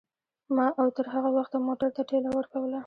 [0.55, 2.79] ما او تر هغه وخته موټر ته ټېله ورکوله.